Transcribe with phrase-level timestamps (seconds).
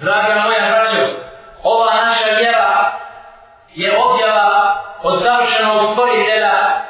[0.00, 1.12] Draga moja braćo,
[1.62, 2.92] ova naša vjera
[3.74, 6.80] je objava od savršenog stvoritelja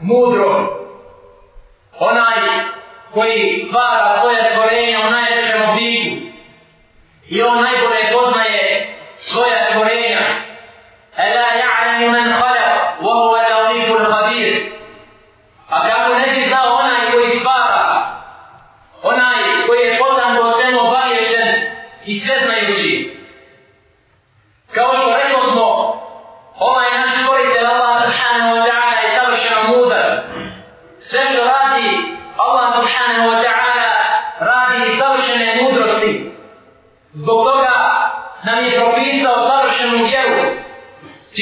[0.00, 0.78] mudro.
[1.98, 2.36] Onaj
[3.14, 3.47] koji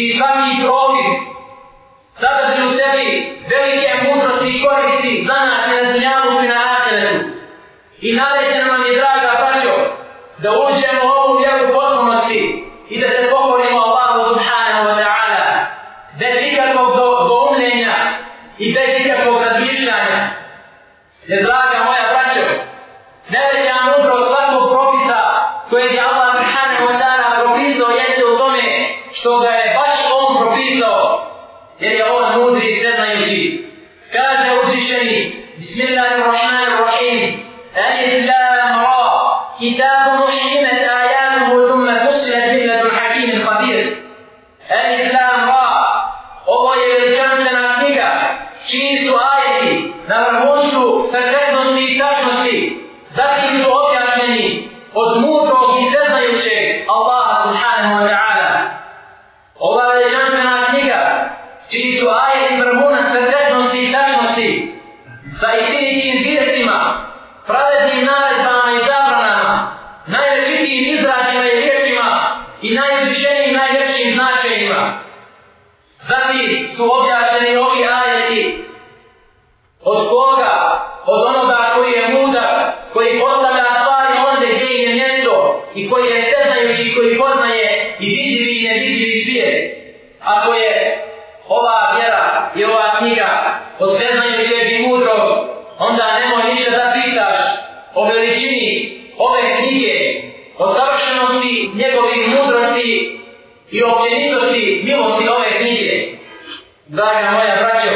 [0.00, 1.10] i svaki propis
[2.20, 3.06] sadrži u sebi
[3.50, 7.24] velike mudrosti i koristi za nas i na dunjalu i na ahiretu.
[8.00, 9.74] I naređeno nam je, draga braćo,
[10.38, 15.50] da uđemo u ovu vjeru potpunosti i da se pokorimo Allahu subhanahu wa ta'ala
[16.20, 17.96] bez ikakvog do, doumljenja
[18.58, 20.20] i bez ikakvog razmišljanja.
[21.26, 22.44] Jer, draga moja braćo,
[23.28, 23.40] ne
[49.34, 52.56] ajeti na vrhuncu perfektnosti i tačnosti,
[53.16, 58.52] zatim su objašnjeni od mudrog i sveznajućeg Allaha subhanahu wa ta'ala.
[59.58, 61.00] Ova veličanstvena knjiga,
[61.70, 64.50] čiji su ajeti vrhunac perfektnosti i tačnosti,
[65.40, 66.78] sa istinitim vijestima,
[67.46, 68.29] pravednim naredbama
[98.50, 100.22] suštini ove knjige,
[100.58, 103.20] o savršenosti njegovih mudrosti
[103.70, 106.16] i općenitosti milosti ove knjige.
[106.86, 107.94] Draga moja braćo,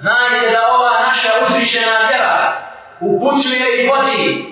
[0.00, 2.56] znajte da ova naša uzvišena vjera
[3.00, 4.44] upućuje i vodi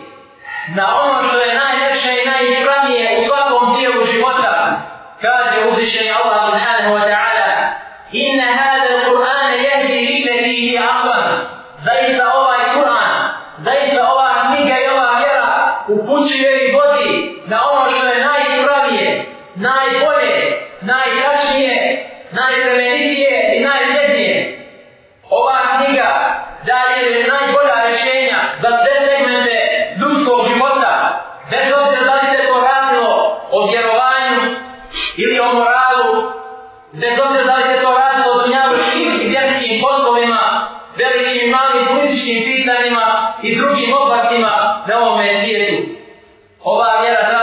[0.76, 4.80] na ono što je najljepše i najispravnije u svakom dijelu života.
[5.20, 6.43] Kaže uzvišeni Allah
[19.54, 20.36] najbolje,
[20.80, 24.58] najtačnije, najplemenitije i najvrednije.
[25.30, 26.10] Ova knjiga
[26.66, 29.58] daje najbolja rješenja za sve segmente
[30.00, 30.94] ljudskog života,
[31.50, 34.56] bez obzira da li se to radilo o vjerovanju
[35.16, 36.32] ili o moralu,
[36.92, 41.86] bez obzira da li se to radilo o dunjavuškim i vjerskim poslovima, velikim i malim
[41.88, 45.76] političkim pitanjima i drugim oblastima na ovome svijetu.
[46.64, 47.33] Ova vjera,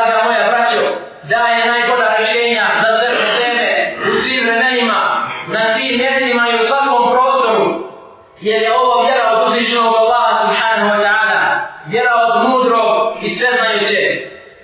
[8.40, 11.42] jer je ovo vjera od uzvišenog Allaha subhanahu wa ta'ala,
[11.86, 14.02] vjera od mudrog i sveznajuće.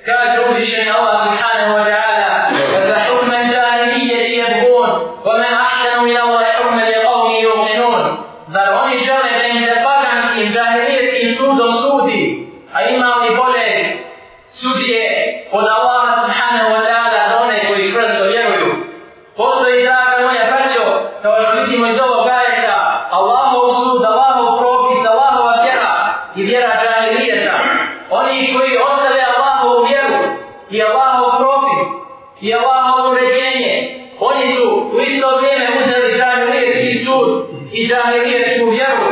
[0.06, 2.28] Kaže uzvišeni Allah subhanahu wa ta'ala,
[2.89, 4.91] فَحُكْمَ الْجَاهِلِيَّةِ يَبْغُونَ
[5.27, 8.05] وَمَنْ أَحْسَنُ مِنَ اللَّهِ حُكْمًا لِقَوْمٍ يُوقِنُونَ
[8.55, 12.23] Zar oni žele da im se paganskim džahilijetskim sudom sudi,
[12.75, 13.69] a ima li bolje
[14.61, 15.06] sudije
[15.53, 18.75] od Allaha subhanahu wa ta'ala za one koji čvrsto vjeruju?
[19.37, 20.84] Postoji, draga moja braćo,
[21.23, 21.99] kao što vidimo iz
[37.98, 39.10] i džahilijetsku vjeru.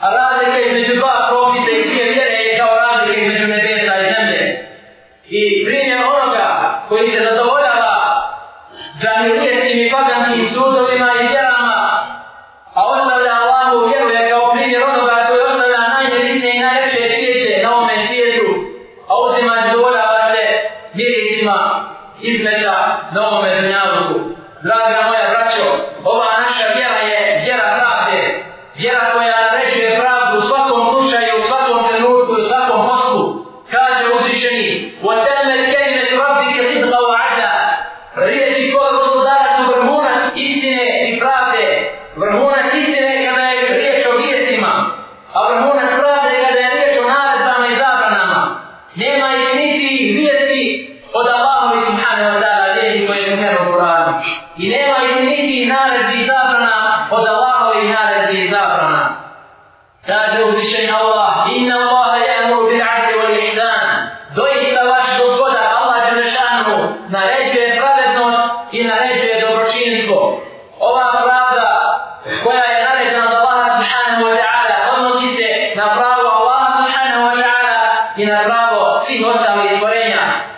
[0.00, 4.42] A razlika između dva propisa i dvije vjere je kao razlika između nebesa i zemlje.
[5.28, 6.48] I primjer onoga
[6.88, 7.96] koji se zadovoljava
[9.00, 9.43] džahilijetskim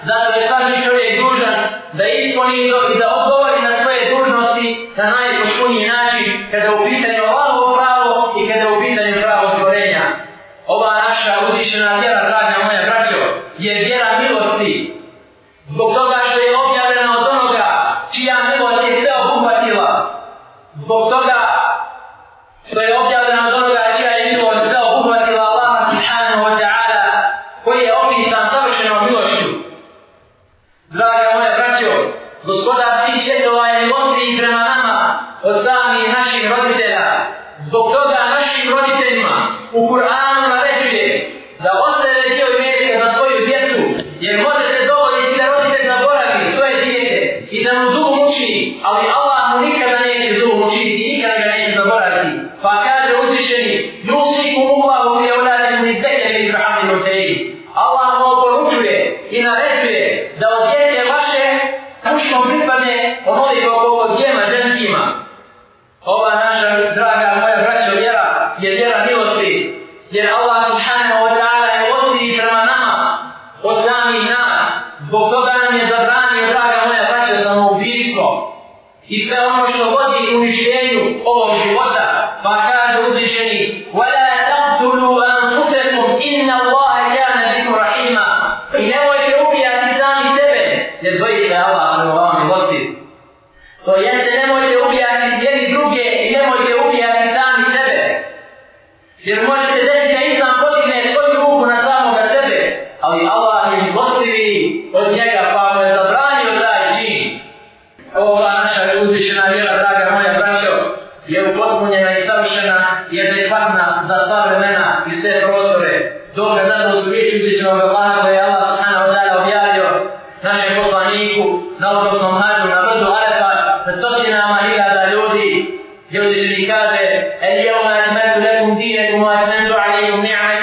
[0.07, 0.76] da Zato
[32.47, 34.97] gospodar svih svjetova je milostiv prema nama
[35.49, 37.07] od samih naših roditelja.
[37.69, 39.37] Zbog toga našim roditeljima
[39.79, 41.09] u Kur'anu naređuje
[41.65, 43.81] da ostave dio imetka na svoju djecu,
[44.25, 47.19] jer može se dovoljiti da roditelj zaboravi svoje dijete
[47.57, 48.51] i da mu duh muči,
[48.89, 49.26] ali Allah
[66.15, 67.16] Ova naša draga
[99.29, 102.59] Jer može se desiti da Islam podigne svoju ruku na samoga sebe,
[103.01, 104.51] ali Allah je milostivi
[104.99, 107.41] od njega pa mu je zabranio taj čin.
[108.17, 110.73] Ova naša uzvišena vjera, draga moja braćo,
[111.27, 112.79] je upotpunjena i savršena
[113.13, 115.93] i adekvatna za sva vremena i sve prostore.
[116.37, 116.59] Dok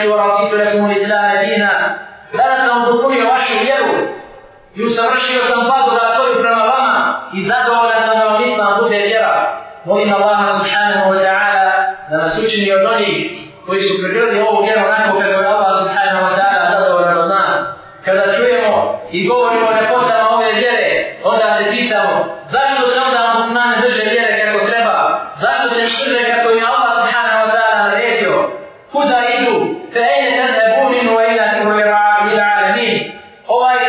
[0.04, 1.72] i uravit u lakum i zna jedina.
[2.38, 3.94] Danas sam upunio vašu vjeru
[4.76, 6.98] i usavršio sam pagu da stoju prema vama
[7.34, 9.36] i zadovoljan sam na ovisma bude vjera.
[9.86, 11.76] Molim Allah subhanahu wa ta'ala
[12.10, 13.16] da nas učini od onih
[13.66, 17.58] koji su pregledali ovu vjeru onako kako je Allah subhanahu wa ta'ala zadovoljan od nas.
[18.06, 20.13] Kada čujemo i govorimo nepoznat
[33.48, 33.83] ovaj